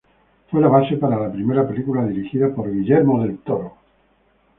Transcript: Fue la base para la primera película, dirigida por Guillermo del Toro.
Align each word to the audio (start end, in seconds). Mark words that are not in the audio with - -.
Fue 0.49 0.59
la 0.59 0.67
base 0.67 0.97
para 0.97 1.19
la 1.19 1.31
primera 1.31 1.67
película, 1.67 2.03
dirigida 2.03 2.51
por 2.55 2.73
Guillermo 2.73 3.21
del 3.21 3.37
Toro. 3.37 3.75